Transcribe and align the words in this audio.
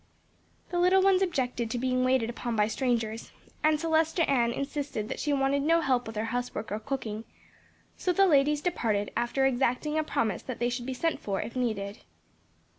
The 0.71 0.79
little 0.79 1.03
ones 1.03 1.21
objected 1.21 1.69
to 1.69 1.77
being 1.77 2.03
waited 2.03 2.27
upon 2.27 2.55
by 2.55 2.67
strangers, 2.67 3.31
and 3.63 3.77
Celestia 3.79 4.27
Ann 4.27 4.51
insisted 4.51 5.09
that 5.09 5.19
she 5.19 5.31
wanted 5.31 5.61
no 5.61 5.81
help 5.81 6.07
with 6.07 6.15
her 6.15 6.25
housework 6.33 6.71
or 6.71 6.79
cooking; 6.79 7.23
so 7.97 8.11
the 8.11 8.25
ladies 8.25 8.61
departed 8.61 9.11
after 9.15 9.45
exacting 9.45 9.99
a 9.99 10.03
promise 10.03 10.41
that 10.41 10.57
they 10.57 10.69
should 10.69 10.87
be 10.87 10.95
sent 10.95 11.19
for 11.19 11.39
if 11.39 11.55
needed. 11.55 11.99